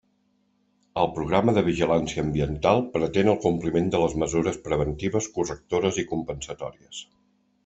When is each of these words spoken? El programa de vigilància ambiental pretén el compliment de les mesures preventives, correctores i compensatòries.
El 1.01 1.09
programa 1.17 1.53
de 1.57 1.63
vigilància 1.67 2.23
ambiental 2.27 2.81
pretén 2.95 3.29
el 3.35 3.39
compliment 3.45 3.93
de 3.97 4.01
les 4.05 4.17
mesures 4.25 4.59
preventives, 4.69 5.29
correctores 5.37 6.01
i 6.05 6.11
compensatòries. 6.17 7.05